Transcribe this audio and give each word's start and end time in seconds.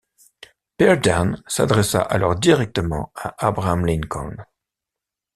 Berdan 0.79 1.43
s'adressa 1.45 2.01
alors 2.01 2.35
directement 2.35 3.11
à 3.13 3.35
Abraham 3.37 3.85
Lincoln. 3.85 4.35